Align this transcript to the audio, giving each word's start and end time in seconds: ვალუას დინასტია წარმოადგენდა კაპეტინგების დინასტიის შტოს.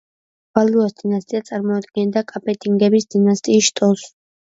ვალუას 0.59 0.95
დინასტია 1.01 1.43
წარმოადგენდა 1.51 2.25
კაპეტინგების 2.35 3.09
დინასტიის 3.15 3.73
შტოს. 3.73 4.13